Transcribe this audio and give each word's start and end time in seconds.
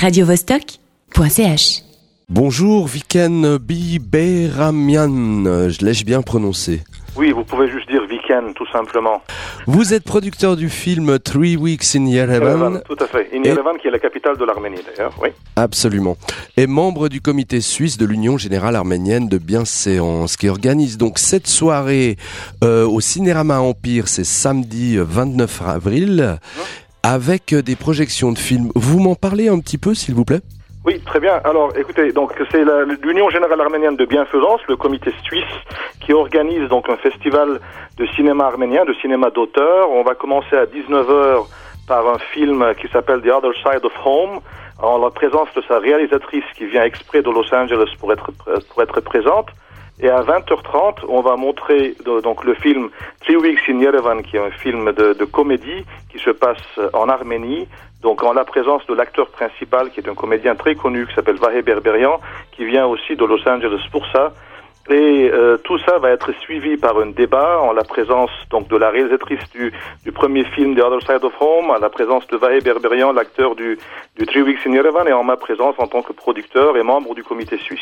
radiovostok.ch. 0.00 1.82
Bonjour 2.30 2.86
Viken 2.86 3.58
Biberamian, 3.58 5.68
je 5.68 5.84
l'ai 5.84 5.92
bien 6.04 6.22
prononcé? 6.22 6.80
Oui, 7.16 7.32
vous 7.32 7.44
pouvez 7.44 7.70
juste 7.70 7.90
dire 7.90 8.06
Viken, 8.06 8.54
tout 8.54 8.66
simplement. 8.72 9.20
Vous 9.66 9.92
êtes 9.92 10.04
producteur 10.04 10.56
du 10.56 10.70
film 10.70 11.18
Three 11.18 11.58
Weeks 11.58 11.96
in 11.96 12.06
Yerevan. 12.06 12.80
tout 12.88 12.96
à 12.98 13.06
fait. 13.06 13.28
In 13.34 13.42
Yerevan, 13.42 13.76
qui 13.76 13.88
est 13.88 13.90
la 13.90 13.98
capitale 13.98 14.38
de 14.38 14.44
l'Arménie, 14.46 14.80
d'ailleurs, 14.86 15.12
oui. 15.20 15.28
Absolument. 15.56 16.16
Et 16.56 16.66
membre 16.66 17.10
du 17.10 17.20
comité 17.20 17.60
suisse 17.60 17.98
de 17.98 18.06
l'Union 18.06 18.38
Générale 18.38 18.76
Arménienne 18.76 19.28
de 19.28 19.36
Bienséance, 19.36 20.38
qui 20.38 20.48
organise 20.48 20.96
donc 20.96 21.18
cette 21.18 21.46
soirée 21.46 22.16
euh, 22.64 22.86
au 22.86 23.02
Cinérama 23.02 23.60
Empire, 23.60 24.08
c'est 24.08 24.24
samedi 24.24 24.96
29 24.96 25.60
avril, 25.66 26.38
hum. 26.56 26.64
Avec 27.02 27.54
des 27.54 27.76
projections 27.76 28.32
de 28.32 28.38
films. 28.38 28.70
Vous 28.74 28.98
m'en 29.00 29.14
parlez 29.14 29.48
un 29.48 29.58
petit 29.60 29.78
peu, 29.78 29.94
s'il 29.94 30.14
vous 30.14 30.24
plaît? 30.24 30.40
Oui, 30.84 30.98
très 31.00 31.20
bien. 31.20 31.34
Alors, 31.44 31.76
écoutez, 31.76 32.10
donc 32.12 32.32
c'est 32.50 32.64
l'Union 33.02 33.28
générale 33.28 33.60
arménienne 33.60 33.96
de 33.96 34.06
bienfaisance, 34.06 34.60
le 34.66 34.76
comité 34.76 35.12
suisse, 35.24 35.44
qui 36.00 36.14
organise 36.14 36.68
donc 36.68 36.88
un 36.88 36.96
festival 36.96 37.60
de 37.98 38.06
cinéma 38.16 38.46
arménien, 38.46 38.84
de 38.86 38.94
cinéma 38.94 39.28
d'auteur. 39.30 39.90
On 39.90 40.02
va 40.02 40.14
commencer 40.14 40.56
à 40.56 40.64
19h 40.64 41.46
par 41.86 42.08
un 42.08 42.18
film 42.32 42.64
qui 42.80 42.88
s'appelle 42.88 43.20
The 43.20 43.28
Other 43.28 43.52
Side 43.62 43.84
of 43.84 43.92
Home, 44.06 44.40
en 44.82 44.98
la 44.98 45.10
présence 45.10 45.48
de 45.54 45.62
sa 45.68 45.78
réalisatrice 45.78 46.44
qui 46.56 46.64
vient 46.64 46.84
exprès 46.84 47.20
de 47.20 47.30
Los 47.30 47.52
Angeles 47.54 47.90
pour 47.98 48.12
être 48.12 48.30
pour 48.70 48.82
être 48.82 49.00
présente. 49.00 49.48
Et 50.02 50.08
à 50.08 50.22
20h30, 50.22 51.04
on 51.08 51.20
va 51.20 51.36
montrer 51.36 51.94
donc 52.24 52.44
le 52.44 52.54
film 52.54 52.88
Three 53.20 53.36
Weeks 53.36 53.68
in 53.68 53.80
Yerevan, 53.80 54.22
qui 54.22 54.36
est 54.36 54.40
un 54.40 54.50
film 54.50 54.92
de, 54.92 55.12
de 55.12 55.24
comédie 55.26 55.84
qui 56.10 56.18
se 56.18 56.30
passe 56.30 56.62
en 56.94 57.08
Arménie, 57.08 57.68
donc 58.02 58.22
en 58.22 58.32
la 58.32 58.44
présence 58.44 58.86
de 58.86 58.94
l'acteur 58.94 59.28
principal, 59.28 59.90
qui 59.90 60.00
est 60.00 60.08
un 60.08 60.14
comédien 60.14 60.54
très 60.54 60.74
connu, 60.74 61.06
qui 61.06 61.14
s'appelle 61.14 61.36
Vahé 61.36 61.60
Berberian, 61.60 62.18
qui 62.52 62.64
vient 62.64 62.86
aussi 62.86 63.14
de 63.14 63.24
Los 63.24 63.46
Angeles 63.46 63.82
pour 63.92 64.06
ça. 64.06 64.32
Et 64.90 65.30
euh, 65.32 65.56
tout 65.58 65.78
ça 65.78 65.98
va 65.98 66.10
être 66.10 66.32
suivi 66.40 66.76
par 66.76 66.98
un 66.98 67.10
débat 67.10 67.60
en 67.60 67.72
la 67.72 67.84
présence 67.84 68.30
donc 68.50 68.68
de 68.68 68.76
la 68.76 68.90
réalisatrice 68.90 69.38
du, 69.52 69.72
du 70.04 70.10
premier 70.10 70.44
film 70.44 70.74
The 70.74 70.80
Other 70.80 71.00
Side 71.02 71.24
of 71.24 71.32
Home, 71.40 71.70
à 71.70 71.78
la 71.78 71.90
présence 71.90 72.26
de 72.26 72.36
Vahé 72.36 72.60
Berberian, 72.60 73.12
l'acteur 73.12 73.54
du, 73.54 73.78
du 74.18 74.26
Three 74.26 74.42
Weeks 74.42 74.66
in 74.66 74.72
Yerevan, 74.72 75.06
et 75.06 75.12
en 75.12 75.22
ma 75.22 75.36
présence 75.36 75.76
en 75.78 75.86
tant 75.86 76.02
que 76.02 76.12
producteur 76.12 76.76
et 76.76 76.82
membre 76.82 77.14
du 77.14 77.22
comité 77.22 77.56
suisse. 77.58 77.78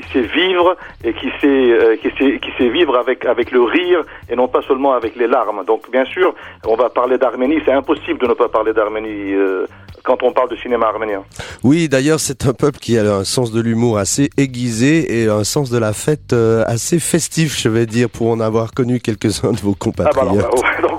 qui 0.00 0.12
sait 0.12 0.22
vivre 0.22 0.76
et 1.04 1.12
qui 1.12 1.30
sait, 1.40 1.46
euh, 1.46 1.96
qui 1.96 2.08
sait, 2.18 2.38
qui 2.40 2.50
sait 2.58 2.68
vivre 2.68 2.96
avec, 2.96 3.24
avec 3.24 3.50
le 3.50 3.62
rire 3.62 4.02
et 4.28 4.36
non 4.36 4.48
pas 4.48 4.62
seulement 4.62 4.92
avec 4.92 5.16
les 5.16 5.26
larmes. 5.26 5.64
Donc 5.64 5.90
bien 5.90 6.04
sûr, 6.04 6.34
on 6.66 6.76
va 6.76 6.90
parler 6.90 7.18
d'Arménie. 7.18 7.58
C'est 7.64 7.72
impossible 7.72 8.18
de 8.18 8.26
ne 8.26 8.34
pas 8.34 8.48
parler 8.48 8.72
d'Arménie 8.72 9.34
euh, 9.34 9.66
quand 10.02 10.22
on 10.22 10.32
parle 10.32 10.50
de 10.50 10.56
cinéma 10.56 10.86
arménien. 10.86 11.22
Oui, 11.62 11.88
d'ailleurs, 11.88 12.20
c'est 12.20 12.46
un 12.46 12.52
peuple 12.52 12.78
qui 12.78 12.98
a 12.98 13.02
un 13.02 13.24
sens 13.24 13.52
de 13.52 13.60
l'humour 13.60 13.98
assez 13.98 14.30
aiguisé 14.36 15.22
et 15.22 15.28
un 15.28 15.44
sens 15.44 15.70
de 15.70 15.78
la 15.78 15.92
fête 15.92 16.32
euh, 16.32 16.64
assez 16.66 16.98
festif, 16.98 17.58
je 17.58 17.68
vais 17.68 17.86
dire, 17.86 18.08
pour 18.08 18.30
en 18.30 18.40
avoir 18.40 18.72
connu 18.72 19.00
quelques-uns 19.00 19.52
de 19.52 19.60
vos 19.60 19.74
compatriotes. 19.74 20.44
Ah 20.44 20.50
bah 20.52 20.82
donc, 20.82 20.89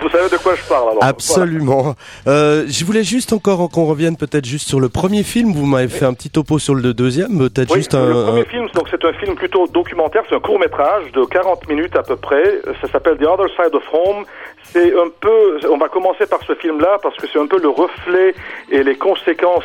vous 0.00 0.08
savez 0.08 0.28
de 0.28 0.36
quoi 0.36 0.54
je 0.54 0.62
parle 0.68 0.90
alors. 0.90 1.04
Absolument. 1.04 1.94
Euh, 2.26 2.64
je 2.68 2.84
voulais 2.84 3.04
juste 3.04 3.32
encore 3.32 3.68
qu'on 3.70 3.86
revienne 3.86 4.16
peut-être 4.16 4.44
juste 4.44 4.68
sur 4.68 4.80
le 4.80 4.88
premier 4.88 5.22
film. 5.22 5.52
Vous 5.52 5.66
m'avez 5.66 5.88
fait 5.88 6.04
un 6.04 6.14
petit 6.14 6.30
topo 6.30 6.58
sur 6.58 6.74
le 6.74 6.94
deuxième, 6.94 7.38
peut-être 7.38 7.74
juste 7.74 7.94
un. 7.94 8.06
Le 8.06 8.24
premier 8.24 8.44
film, 8.44 8.68
donc 8.74 8.88
c'est 8.90 9.04
un 9.04 9.12
film 9.14 9.34
plutôt 9.34 9.66
documentaire, 9.66 10.22
c'est 10.28 10.34
un 10.34 10.40
court 10.40 10.58
métrage 10.58 11.10
de 11.12 11.24
40 11.24 11.68
minutes 11.68 11.96
à 11.96 12.02
peu 12.02 12.16
près. 12.16 12.60
Ça 12.80 12.88
s'appelle 12.90 13.16
The 13.16 13.26
Other 13.26 13.48
Side 13.56 13.74
of 13.74 13.84
Home. 13.92 14.24
C'est 14.64 14.92
un 14.92 15.08
peu, 15.20 15.60
on 15.70 15.78
va 15.78 15.88
commencer 15.88 16.26
par 16.26 16.40
ce 16.46 16.54
film-là 16.54 16.98
parce 17.02 17.16
que 17.16 17.26
c'est 17.32 17.38
un 17.38 17.46
peu 17.46 17.60
le 17.60 17.70
reflet 17.70 18.34
et 18.70 18.82
les 18.82 18.96
conséquences 18.96 19.64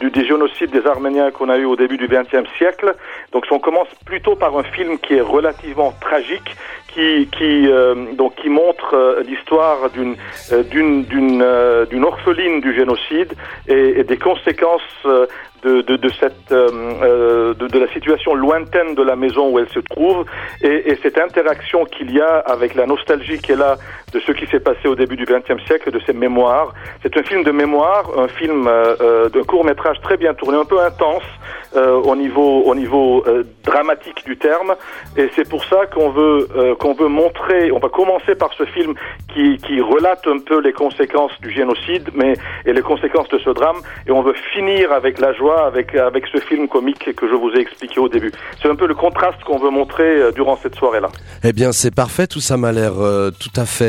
du, 0.00 0.10
du 0.10 0.24
génocide 0.24 0.70
des 0.70 0.86
Arméniens 0.86 1.30
qu'on 1.30 1.48
a 1.48 1.56
eu 1.56 1.64
au 1.64 1.74
début 1.74 1.96
du 1.96 2.06
XXe 2.06 2.48
siècle. 2.56 2.94
Donc 3.32 3.44
on 3.50 3.58
commence 3.58 3.88
plutôt 4.04 4.36
par 4.36 4.56
un 4.56 4.62
film 4.62 4.98
qui 4.98 5.14
est 5.14 5.20
relativement 5.20 5.92
tragique, 6.00 6.56
qui, 6.96 7.28
qui 7.36 7.68
euh, 7.68 7.94
donc 8.14 8.34
qui 8.36 8.48
montre 8.48 8.94
euh, 8.94 9.22
l'histoire 9.22 9.90
d'une 9.90 10.16
euh, 10.52 10.62
d'une 10.62 11.04
d'une 11.04 11.44
d'une 11.90 12.04
orpheline 12.04 12.60
du 12.60 12.74
génocide 12.74 13.32
et, 13.68 14.02
des 14.04 14.16
conséquences 14.16 14.80
de, 15.04 15.82
de, 15.82 15.96
de 15.96 16.10
cette 16.20 16.50
de, 16.50 17.68
de, 17.74 17.78
la 17.78 17.88
situation 17.88 18.34
lointaine 18.34 18.94
de 18.94 19.02
la 19.02 19.16
maison 19.16 19.50
où 19.50 19.58
elle 19.58 19.68
se 19.68 19.80
trouve 19.80 20.24
et, 20.62 20.90
et 20.90 20.98
cette 21.02 21.18
interaction 21.18 21.84
qu'il 21.84 22.12
y 22.12 22.20
a 22.20 22.38
avec 22.38 22.74
la 22.74 22.86
nostalgie 22.86 23.40
est 23.48 23.56
là 23.56 23.76
de 24.12 24.20
ce 24.20 24.32
qui 24.32 24.46
s'est 24.46 24.60
passé 24.60 24.88
au 24.88 24.94
début 24.94 25.16
du 25.16 25.24
XXe 25.24 25.62
siècle, 25.66 25.90
de 25.90 26.00
ses 26.06 26.12
mémoires. 26.12 26.72
C'est 27.02 27.16
un 27.16 27.22
film 27.22 27.42
de 27.42 27.50
mémoire, 27.50 28.04
un 28.16 28.28
film 28.28 28.66
euh, 28.66 29.28
d'un 29.28 29.42
court 29.42 29.64
métrage 29.64 30.00
très 30.00 30.16
bien 30.16 30.32
tourné, 30.34 30.56
un 30.58 30.64
peu 30.64 30.80
intense 30.80 31.24
euh, 31.24 31.55
au 31.74 32.16
niveau 32.16 32.62
au 32.62 32.74
niveau 32.74 33.24
euh, 33.26 33.44
dramatique 33.64 34.24
du 34.24 34.36
terme, 34.36 34.74
et 35.16 35.28
c'est 35.34 35.48
pour 35.48 35.64
ça 35.64 35.86
qu'on 35.86 36.10
veut 36.10 36.48
qu'on 36.78 36.94
veut 36.94 37.08
montrer. 37.08 37.70
On 37.72 37.78
va 37.78 37.88
commencer 37.88 38.34
par 38.34 38.52
ce 38.54 38.64
film 38.64 38.94
qui 39.32 39.58
qui 39.58 39.80
relate 39.80 40.26
un 40.26 40.38
peu 40.38 40.60
les 40.60 40.72
conséquences 40.72 41.32
du 41.40 41.50
génocide, 41.50 42.08
mais 42.14 42.34
et 42.64 42.72
les 42.72 42.82
conséquences 42.82 43.28
de 43.28 43.38
ce 43.38 43.50
drame, 43.50 43.76
et 44.06 44.10
on 44.10 44.22
veut 44.22 44.36
finir 44.54 44.92
avec 44.92 45.20
la 45.20 45.32
joie, 45.32 45.66
avec 45.66 45.94
avec 45.94 46.24
ce 46.32 46.38
film 46.38 46.68
comique 46.68 47.14
que 47.14 47.28
je 47.28 47.34
vous 47.34 47.50
ai 47.50 47.60
expliqué 47.60 48.00
au 48.00 48.08
début. 48.08 48.32
C'est 48.60 48.68
un 48.68 48.76
peu 48.76 48.86
le 48.86 48.94
contraste 48.94 49.42
qu'on 49.44 49.58
veut 49.58 49.70
montrer 49.70 50.32
durant 50.34 50.56
cette 50.62 50.76
soirée-là. 50.76 51.08
Eh 51.44 51.52
bien, 51.52 51.72
c'est 51.72 51.94
parfait. 51.94 52.26
Tout 52.26 52.40
ça 52.40 52.56
m'a 52.56 52.72
l'air 52.72 52.94
tout 53.38 53.60
à 53.60 53.66
fait 53.66 53.86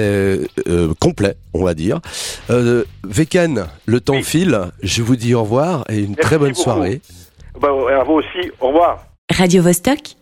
euh, 0.67 0.93
complet, 0.99 1.35
on 1.53 1.63
va 1.63 1.73
dire. 1.73 1.99
Euh, 2.49 2.83
Veken, 3.03 3.65
le 3.85 3.99
temps 3.99 4.21
file. 4.21 4.59
Je 4.83 5.01
vous 5.01 5.15
dis 5.15 5.33
au 5.33 5.41
revoir 5.41 5.83
et 5.89 5.99
une 5.99 6.15
très 6.15 6.37
bonne 6.37 6.55
soirée. 6.55 7.01
Bah, 7.59 7.69
à 7.99 8.03
vous 8.03 8.13
aussi. 8.13 8.51
Au 8.59 8.67
revoir. 8.67 8.99
Radio 9.29 9.61
-Vostok 9.63 10.15